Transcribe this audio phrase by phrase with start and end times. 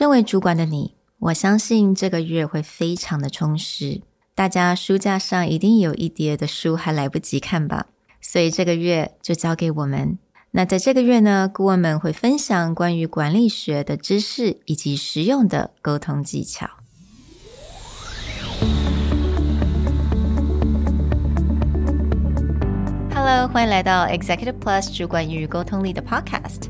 [0.00, 4.00] 身为主管的你，我相信这个月会非常的充实。
[4.34, 7.88] 大家书架上一定有一叠的书还来不及看吧？
[8.18, 10.18] 所以这个月就交给我们。
[10.52, 16.66] 那在这个月呢，顾问们会分享关于管理学的知识以及实用的沟通技巧。
[23.14, 26.69] Hello，欢迎来到 Executive Plus 主管与沟通力的 Podcast。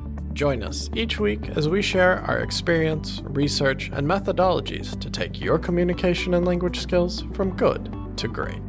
[0.33, 5.59] Join us each week as we share our experience, research, and methodologies to take your
[5.59, 8.61] communication and language skills from good to great.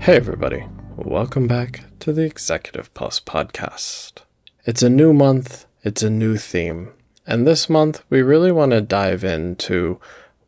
[0.00, 0.66] Hey, everybody.
[0.96, 4.22] Welcome back to the Executive Plus podcast.
[4.64, 6.90] It's a new month, it's a new theme,
[7.24, 10.00] and this month we really want to dive into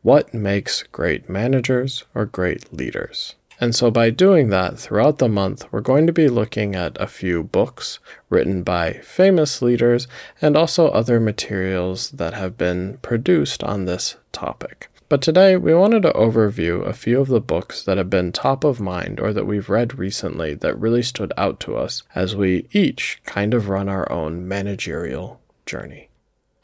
[0.05, 3.33] what makes great managers or great leaders.
[3.59, 7.07] And so, by doing that throughout the month, we're going to be looking at a
[7.07, 7.97] few books
[8.29, 10.07] written by famous leaders
[10.39, 14.89] and also other materials that have been produced on this topic.
[15.09, 18.63] But today, we wanted to overview a few of the books that have been top
[18.63, 22.67] of mind or that we've read recently that really stood out to us as we
[22.71, 26.09] each kind of run our own managerial journey.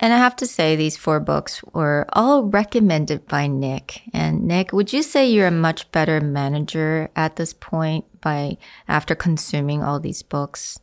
[0.01, 4.01] And I have to say, these four books were all recommended by Nick.
[4.13, 8.57] And Nick, would you say you're a much better manager at this point by
[8.87, 10.79] after consuming all these books?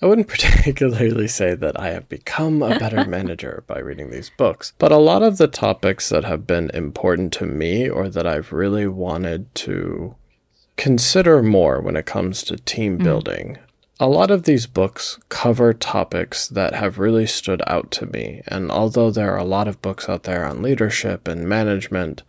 [0.00, 4.74] I wouldn't particularly say that I have become a better manager by reading these books,
[4.78, 8.52] but a lot of the topics that have been important to me or that I've
[8.52, 10.14] really wanted to
[10.76, 13.04] consider more when it comes to team mm.
[14.02, 18.42] A lot of these books cover topics that have really stood out to me.
[18.48, 22.24] And although there are a lot of books out there on leadership and management,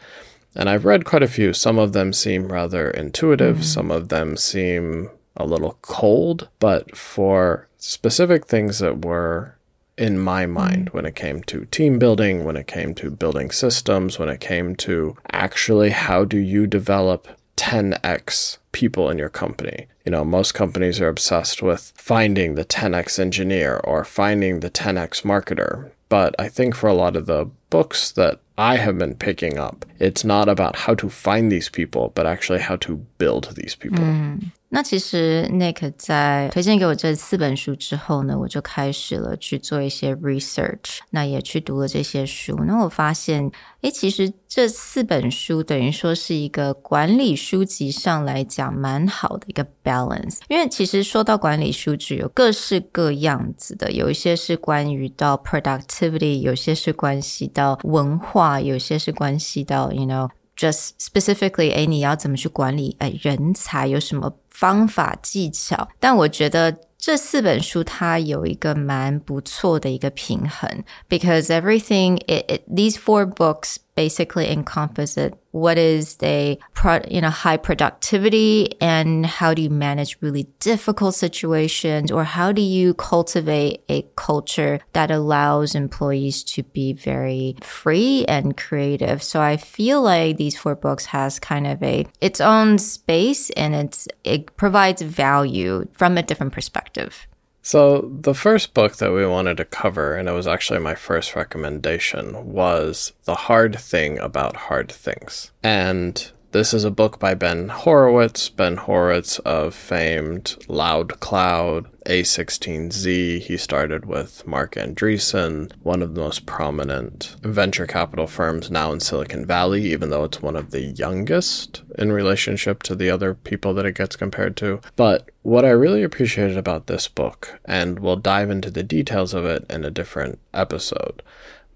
[0.56, 3.64] and I've read quite a few, some of them seem rather intuitive, mm-hmm.
[3.64, 9.56] some of them seem a little cold, but for specific things that were
[9.98, 10.98] in my mind mm-hmm.
[10.98, 14.76] when it came to team building, when it came to building systems, when it came
[14.76, 19.88] to actually how do you develop 10x people in your company.
[20.06, 25.24] You know, most companies are obsessed with finding the 10x engineer or finding the 10x
[25.24, 25.92] marketer.
[26.10, 29.86] But I think for a lot of the books that I have been picking up,
[29.98, 34.04] it's not about how to find these people, but actually how to build these people.
[34.04, 34.52] Mm.
[34.76, 42.60] 那其实 Nick 在推荐给我这四本书之后呢，我就开始了去做一些 research，那也去读了这些书。
[42.66, 43.52] 那我发现，
[43.82, 50.40] 诶，其实这四本书等于说是一个管理书籍上来讲蛮好的一个 balance。
[50.48, 60.30] 因为其实说到管理书籍，有各式各样子的，有一些是关于到 productivity，有些是关系到文化，有些是关系到 you know。
[60.58, 63.88] Just specifically，哎，你要怎么去管理哎人才？
[63.88, 65.90] 有什么方法技巧？
[66.00, 77.30] 但我觉得这四本书它有一个蛮不错的一个平衡，because everything it, it these four books basically encompass it what is the pro, you know
[77.30, 83.84] high productivity and how do you manage really difficult situations or how do you cultivate
[83.88, 89.22] a culture that allows employees to be very free and creative?
[89.22, 93.76] So i feel like these four books has kind of a its own space and
[93.76, 97.28] it's it provides value from a different perspective
[97.66, 101.34] so, the first book that we wanted to cover, and it was actually my first
[101.34, 105.50] recommendation, was The Hard Thing About Hard Things.
[105.64, 108.48] And this is a book by Ben Horowitz.
[108.48, 113.42] Ben Horowitz of famed Loudcloud, A16Z.
[113.42, 119.00] He started with Marc Andreessen, one of the most prominent venture capital firms now in
[119.00, 123.74] Silicon Valley, even though it's one of the youngest in relationship to the other people
[123.74, 124.80] that it gets compared to.
[124.96, 129.44] But what I really appreciated about this book, and we'll dive into the details of
[129.44, 131.24] it in a different episode,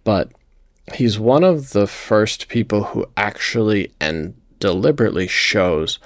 [0.03, 0.31] but
[0.93, 5.99] he's one of the first people who actually end deliberately shows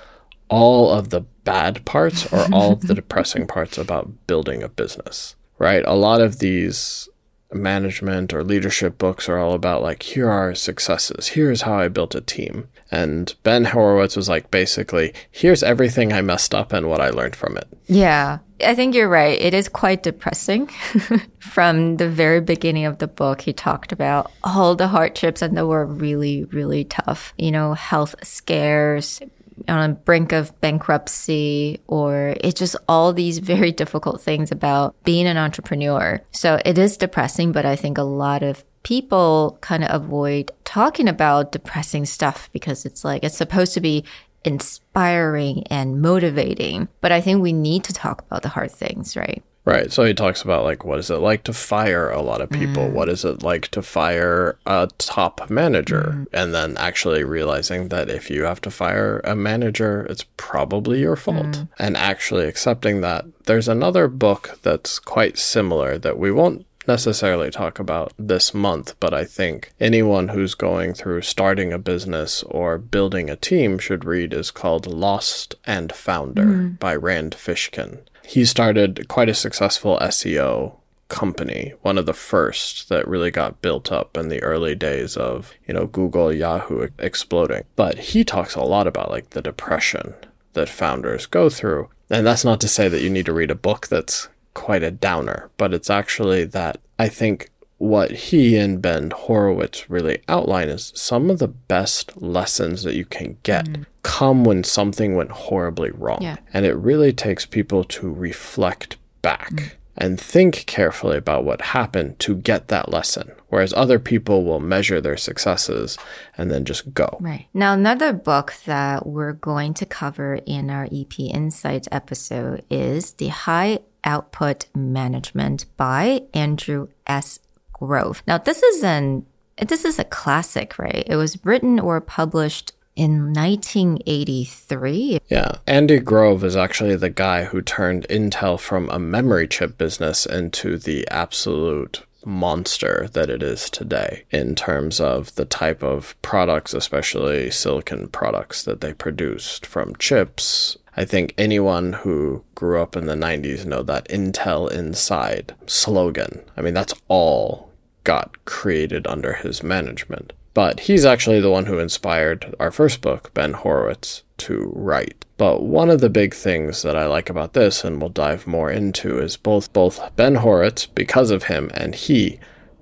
[0.49, 5.35] all of the bad parts or all of the depressing parts about building a business,
[5.57, 5.83] right?
[5.85, 7.07] A lot of these
[7.53, 11.27] management or leadership books are all about like here are successes.
[11.27, 12.69] Here's how i built a team.
[12.89, 17.35] And ben horowitz was like basically here's everything i messed up and what i learned
[17.35, 17.67] from it.
[17.87, 19.39] Yeah I think you're right.
[19.39, 20.67] It is quite depressing.
[21.39, 25.63] From the very beginning of the book, he talked about all the hardships and they
[25.63, 27.33] were really, really tough.
[27.37, 29.21] You know, health scares,
[29.67, 35.27] on the brink of bankruptcy or it's just all these very difficult things about being
[35.27, 36.21] an entrepreneur.
[36.31, 41.07] So it is depressing, but I think a lot of people kind of avoid talking
[41.07, 44.03] about depressing stuff because it's like it's supposed to be
[44.43, 46.87] inspiring and motivating.
[47.01, 49.43] But I think we need to talk about the hard things, right?
[49.63, 49.91] Right.
[49.91, 52.87] So he talks about like what is it like to fire a lot of people?
[52.87, 52.93] Mm.
[52.93, 56.15] What is it like to fire a top manager?
[56.15, 56.27] Mm.
[56.33, 61.15] And then actually realizing that if you have to fire a manager, it's probably your
[61.15, 61.45] fault.
[61.45, 61.67] Mm.
[61.77, 63.25] And actually accepting that.
[63.45, 69.13] There's another book that's quite similar that we won't necessarily talk about this month, but
[69.13, 74.33] I think anyone who's going through starting a business or building a team should read
[74.33, 76.79] is called Lost and Founder mm.
[76.79, 77.99] by Rand Fishkin.
[78.25, 80.75] He started quite a successful SEO
[81.07, 85.53] company, one of the first that really got built up in the early days of,
[85.65, 87.63] you know, Google, Yahoo exploding.
[87.77, 90.13] But he talks a lot about like the depression
[90.53, 91.89] that founders go through.
[92.09, 94.91] And that's not to say that you need to read a book that's quite a
[94.91, 100.93] downer, but it's actually that I think what he and Ben Horowitz really outline is
[100.95, 103.85] some of the best lessons that you can get mm.
[104.03, 106.19] come when something went horribly wrong.
[106.21, 106.37] Yeah.
[106.53, 109.51] And it really takes people to reflect back.
[109.51, 109.71] Mm.
[110.01, 113.33] And think carefully about what happened to get that lesson.
[113.49, 115.95] Whereas other people will measure their successes
[116.35, 117.17] and then just go.
[117.19, 117.45] Right.
[117.53, 123.27] Now, another book that we're going to cover in our EP Insights episode is The
[123.27, 127.37] High Output Management by Andrew S.
[127.71, 128.23] Grove.
[128.25, 129.27] Now, this is an
[129.67, 131.03] this is a classic, right?
[131.05, 135.19] It was written or published in 1983.
[135.29, 140.25] Yeah, Andy Grove is actually the guy who turned Intel from a memory chip business
[140.25, 146.73] into the absolute monster that it is today in terms of the type of products,
[146.73, 153.05] especially silicon products that they produced from chips I think anyone who grew up in
[153.05, 156.41] the 90s know that Intel Inside slogan.
[156.57, 157.71] I mean, that's all
[158.03, 160.33] got created under his management.
[160.53, 165.23] But he's actually the one who inspired our first book, Ben Horowitz, to write.
[165.37, 168.69] But one of the big things that I like about this, and we'll dive more
[168.69, 172.39] into, is both both Ben Horowitz, because of him, and he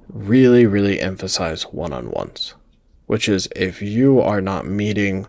[0.07, 2.55] really, really emphasize one-on-ones.
[3.05, 5.27] Which is if you are not meeting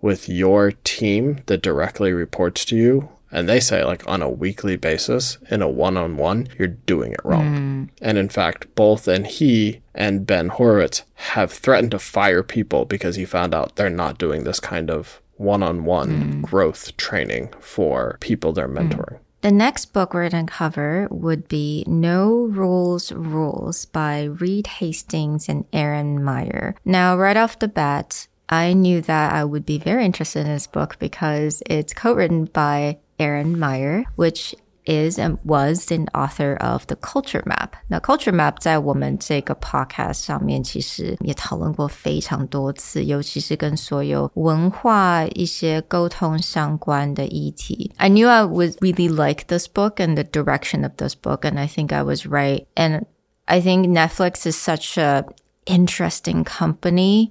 [0.00, 4.76] with your team that directly reports to you and they say like on a weekly
[4.76, 7.88] basis in a one-on-one you're doing it wrong mm.
[8.00, 13.16] and in fact both and he and ben horowitz have threatened to fire people because
[13.16, 16.42] he found out they're not doing this kind of one-on-one mm.
[16.42, 18.88] growth training for people they're mm.
[18.88, 19.20] mentoring mm.
[19.42, 25.48] The next book we're going to cover would be No Rules Rules by Reed Hastings
[25.48, 26.74] and Erin Meyer.
[26.84, 30.66] Now, right off the bat, I knew that I would be very interested in this
[30.66, 34.54] book because it's co-written by Erin Meyer, which
[34.86, 37.76] is and was an author of the Culture Map.
[37.90, 47.92] Now, Culture Map 在我们这个 podcast 上面其实也讨论过非常多次，尤其是跟所有文化一些沟通相关的议题。
[47.98, 51.68] I knew I would really like this book and the direction of this book, and I
[51.68, 52.64] think I was right.
[52.74, 53.04] And
[53.44, 55.26] I think Netflix is such a
[55.66, 57.30] interesting company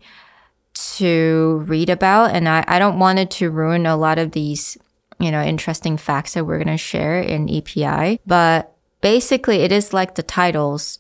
[0.98, 4.78] to read about, and I, I don't want it to ruin a lot of these
[5.20, 8.22] you know, interesting facts that we're going to share in EPI.
[8.26, 11.00] But basically, it is like the titles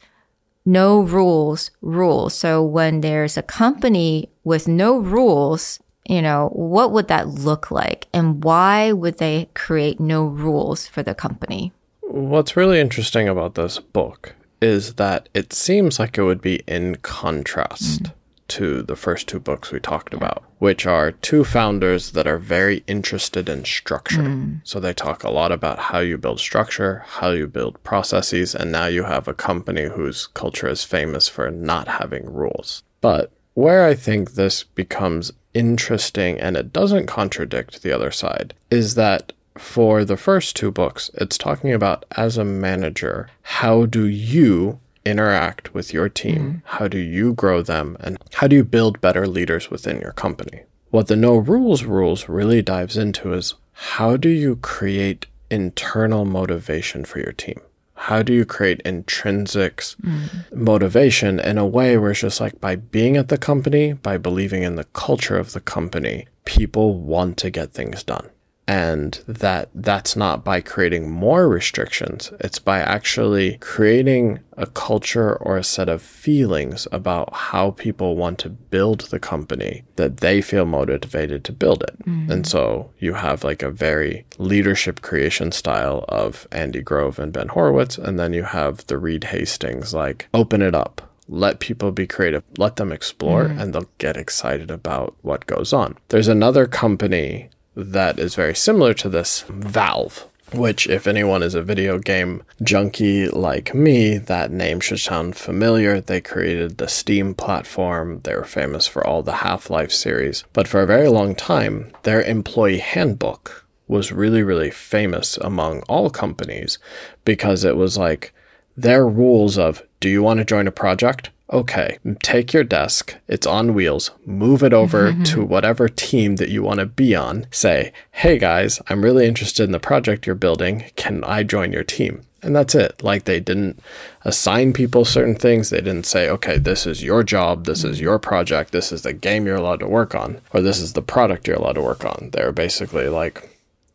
[0.65, 2.35] no rules, rules.
[2.35, 8.07] So when there's a company with no rules, you know, what would that look like?
[8.13, 11.71] And why would they create no rules for the company?
[12.01, 16.95] What's really interesting about this book is that it seems like it would be in
[16.97, 18.03] contrast.
[18.03, 18.11] Mm
[18.49, 22.83] to the first two books we talked about, which are two founders that are very
[22.87, 24.21] interested in structure.
[24.21, 24.61] Mm.
[24.63, 28.71] So they talk a lot about how you build structure, how you build processes, and
[28.71, 32.83] now you have a company whose culture is famous for not having rules.
[33.01, 38.95] But where I think this becomes interesting and it doesn't contradict the other side is
[38.95, 44.79] that for the first two books, it's talking about as a manager, how do you
[45.05, 46.37] interact with your team?
[46.37, 46.61] Mm.
[46.65, 47.97] How do you grow them?
[47.99, 50.63] And how do you build better leaders within your company?
[50.89, 57.05] What the no rules rules really dives into is how do you create internal motivation
[57.05, 57.61] for your team?
[57.93, 60.29] How do you create intrinsic mm.
[60.53, 64.63] motivation in a way where it's just like by being at the company, by believing
[64.63, 68.29] in the culture of the company, people want to get things done.
[68.69, 75.57] And that that's not by creating more restrictions it's by actually creating a culture or
[75.57, 80.65] a set of feelings about how people want to build the company that they feel
[80.65, 82.31] motivated to build it mm-hmm.
[82.31, 87.47] and so you have like a very leadership creation style of andy grove and ben
[87.47, 92.07] horowitz and then you have the reed hastings like open it up let people be
[92.07, 93.61] creative, let them explore, mm.
[93.61, 95.95] and they'll get excited about what goes on.
[96.07, 101.61] There's another company that is very similar to this Valve, which, if anyone is a
[101.61, 106.01] video game junkie like me, that name should sound familiar.
[106.01, 108.21] They created the Steam platform.
[108.23, 110.43] They were famous for all the Half Life series.
[110.53, 116.09] But for a very long time, their employee handbook was really, really famous among all
[116.09, 116.77] companies
[117.25, 118.33] because it was like
[118.77, 121.31] their rules of do you want to join a project?
[121.51, 125.23] Okay, take your desk, it's on wheels, move it over mm-hmm.
[125.23, 127.47] to whatever team that you want to be on.
[127.51, 130.85] Say, hey guys, I'm really interested in the project you're building.
[130.95, 132.23] Can I join your team?
[132.41, 133.03] And that's it.
[133.03, 133.81] Like they didn't
[134.23, 135.69] assign people certain things.
[135.69, 139.13] They didn't say, okay, this is your job, this is your project, this is the
[139.13, 142.05] game you're allowed to work on, or this is the product you're allowed to work
[142.05, 142.29] on.
[142.31, 143.48] They're basically like,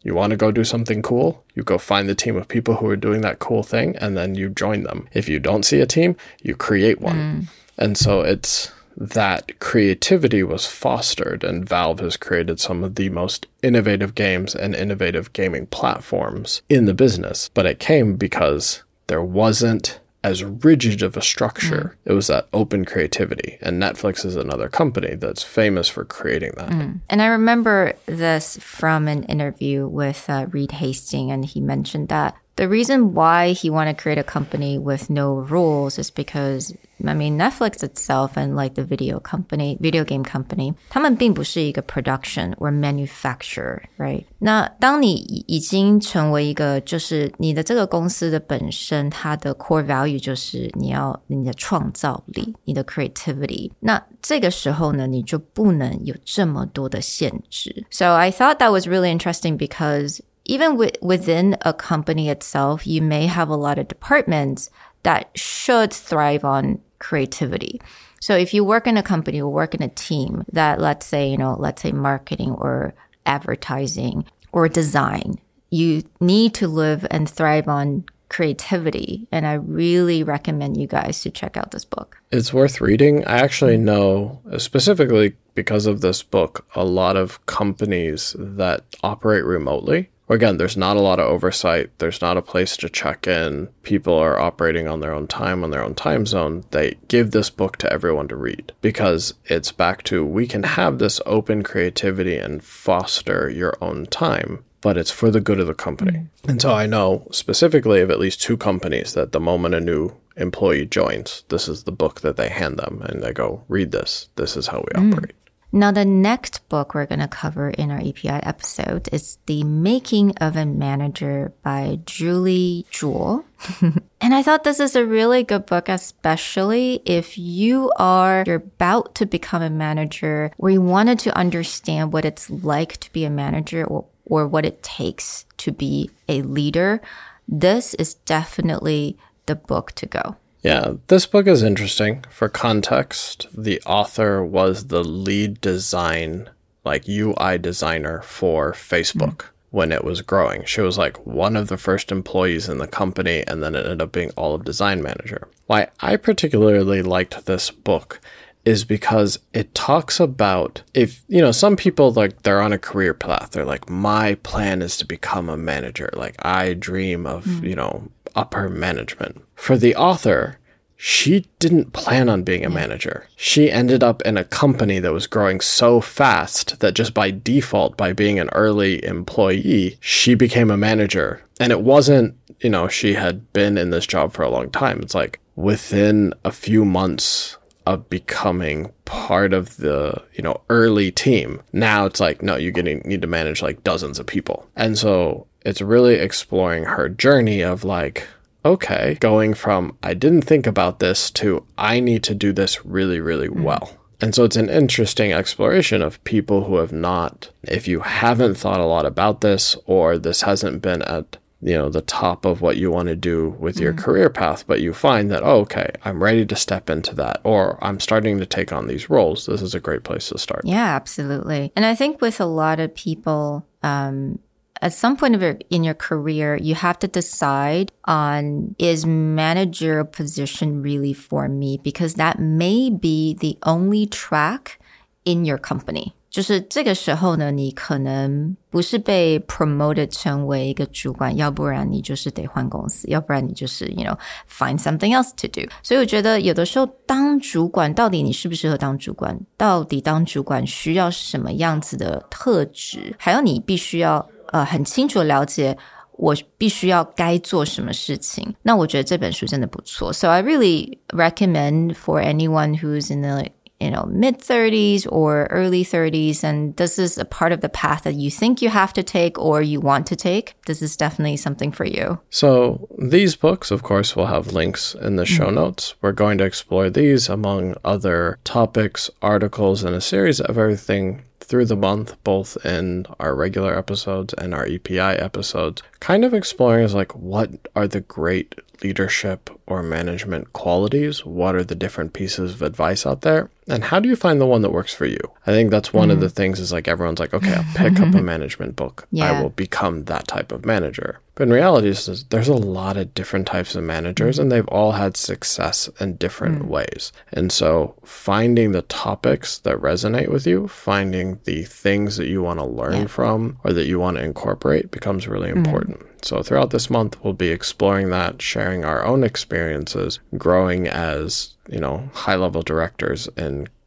[0.05, 1.43] you want to go do something cool?
[1.55, 4.35] You go find the team of people who are doing that cool thing and then
[4.35, 5.09] you join them.
[5.13, 7.17] If you don't see a team, you create one.
[7.17, 7.49] Mm.
[7.79, 13.47] And so it's that creativity was fostered, and Valve has created some of the most
[13.63, 17.51] innovative games and innovative gaming platforms in the business.
[17.55, 21.97] But it came because there wasn't as rigid of a structure.
[22.07, 22.11] Mm.
[22.11, 23.59] It was that open creativity.
[23.61, 26.71] And Netflix is another company that's famous for creating that.
[26.71, 27.01] Mm.
[27.11, 32.35] And I remember this from an interview with uh, Reed Hastings, and he mentioned that
[32.56, 37.14] the reason why he wanted to create a company with no rules is because I
[37.14, 43.80] mean Netflix itself and like the video company, video game company, 他们并不是一个 production or manufacturer,
[43.98, 44.26] right?
[44.40, 45.14] 那当你
[45.48, 53.72] 已经成为一个，就是你的这个公司的本身，它的 core value 就是你要你的创造力，你的 creativity。
[53.80, 57.86] 那这个时候呢，你就不能有这么多的限制。
[57.90, 63.27] So I thought that was really interesting because even with, within a company itself, you may
[63.27, 64.71] have a lot of departments
[65.03, 67.81] that should thrive on creativity.
[68.21, 71.29] So if you work in a company or work in a team that let's say,
[71.29, 72.95] you know, let's say marketing or
[73.27, 75.35] advertising or design,
[75.71, 79.29] you need to live and thrive on creativity.
[79.31, 82.17] And I really recommend you guys to check out this book.
[82.31, 83.25] It's worth reading.
[83.27, 89.45] I actually know, uh, specifically because of this book, a lot of companies that operate
[89.45, 91.91] remotely again, there's not a lot of oversight.
[91.99, 93.69] There's not a place to check in.
[93.83, 96.65] People are operating on their own time, on their own time zone.
[96.71, 100.99] They give this book to everyone to read because it's back to we can have
[100.99, 104.65] this open creativity and foster your own time.
[104.81, 106.13] But it's for the good of the company.
[106.13, 106.51] Mm-hmm.
[106.51, 110.15] And so I know specifically of at least two companies that the moment a new
[110.37, 114.29] employee joins, this is the book that they hand them and they go, read this.
[114.37, 115.15] This is how we mm.
[115.15, 115.35] operate.
[115.75, 120.31] Now, the next book we're going to cover in our EPI episode is The Making
[120.37, 123.43] of a Manager by Julie Zhuo.
[124.21, 129.17] and I thought this is a really good book, especially if you are you're about
[129.17, 133.31] to become a manager or you wanted to understand what it's like to be a
[133.31, 137.03] manager or, or what it takes to be a leader.
[137.49, 140.37] This is definitely the book to go.
[140.65, 142.25] Yeah, this book is interesting.
[142.31, 146.49] For context, the author was the lead design,
[146.87, 149.49] like UI designer for Facebook mm.
[149.71, 150.65] when it was growing.
[150.65, 154.01] She was like one of the first employees in the company, and then it ended
[154.01, 155.49] up being all of design manager.
[155.67, 158.23] Why I particularly liked this book
[158.65, 163.13] is because it talks about if you know some people like they're on a career
[163.13, 167.69] path they're like my plan is to become a manager like i dream of mm.
[167.69, 169.43] you know upper management.
[169.55, 170.59] For the author,
[170.97, 173.27] she didn't plan on being a manager.
[173.37, 177.97] She ended up in a company that was growing so fast that just by default,
[177.97, 181.43] by being an early employee, she became a manager.
[181.61, 185.01] And it wasn't, you know, she had been in this job for a long time.
[185.01, 191.61] It's like within a few months of becoming part of the, you know, early team.
[191.73, 194.67] Now it's like, no, you need to manage like dozens of people.
[194.75, 198.27] And so it's really exploring her journey of like,
[198.65, 203.21] okay, going from I didn't think about this to I need to do this really,
[203.21, 203.63] really mm.
[203.63, 203.99] well.
[204.21, 208.81] And so it's an interesting exploration of people who have not, if you haven't thought
[208.81, 212.77] a lot about this or this hasn't been at you know the top of what
[212.77, 213.99] you want to do with your mm.
[213.99, 217.83] career path but you find that oh, okay i'm ready to step into that or
[217.83, 220.95] i'm starting to take on these roles this is a great place to start yeah
[220.95, 224.39] absolutely and i think with a lot of people um,
[224.84, 230.04] at some point of your, in your career, you have to decide on is manager
[230.04, 231.80] position really for me?
[231.84, 234.80] Because that may be the only track
[235.26, 236.14] in your company.
[236.30, 244.16] 就是这个时候呢，你可能不是被 promoted 成为一个主管，要不然你就是得换公司，要不然你就是 you know
[244.48, 245.68] find something else to do。
[245.82, 249.40] 所以我觉得有的时候当主管，到底你适不适合当主管？
[249.58, 253.16] 到底当主管需要什么样子的特质？
[253.18, 255.78] 还有你必须要 呃很清楚了解。
[256.20, 260.12] 我必须要该做什么事情，那我觉得这本书真的不错。
[260.12, 263.46] So I really recommend for anyone who's in the
[263.80, 268.04] you know, mid 30s or early 30s, and this is a part of the path
[268.04, 271.38] that you think you have to take or you want to take, this is definitely
[271.38, 272.20] something for you.
[272.30, 275.56] So, these books, of course, will have links in the show mm-hmm.
[275.56, 275.96] notes.
[276.02, 281.67] We're going to explore these among other topics, articles, and a series of everything through
[281.67, 286.95] the month, both in our regular episodes and our EPI episodes, kind of exploring is
[286.95, 291.25] like what are the great leadership or management qualities?
[291.25, 293.51] What are the different pieces of advice out there?
[293.69, 295.19] And how do you find the one that works for you?
[295.47, 296.13] I think that's one mm.
[296.13, 296.33] of the mm.
[296.33, 299.07] things is like everyone's like, okay, I'll pick up a management book.
[299.11, 299.31] Yeah.
[299.31, 301.21] I will become that type of manager.
[301.35, 301.93] But in reality,
[302.31, 304.43] there's a lot of different types of managers, mm.
[304.43, 306.67] and they've all had success in different mm.
[306.67, 307.13] ways.
[307.33, 312.61] And so, finding the topics that resonate with you, finding the things that you want
[312.61, 313.07] to learn yeah.
[313.07, 315.57] from or that you want to incorporate becomes really mm.
[315.57, 316.07] important.
[316.23, 321.81] So, throughout this month, we'll be exploring that, sharing our own experiences, growing as, you
[321.81, 323.69] know, high level directors in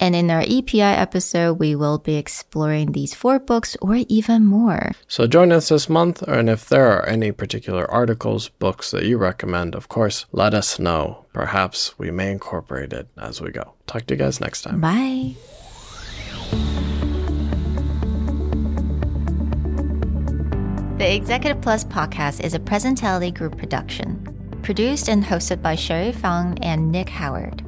[0.00, 4.92] and in our EPI episode, we will be exploring these four books or even more.
[5.08, 9.18] So join us this month, and if there are any particular articles, books that you
[9.18, 11.26] recommend, of course, let us know.
[11.32, 13.74] Perhaps we may incorporate it as we go.
[13.86, 14.80] Talk to you guys next time.
[14.80, 15.34] Bye.
[20.98, 26.58] The Executive Plus podcast is a Presentality Group production, produced and hosted by Sherry Fang
[26.60, 27.67] and Nick Howard.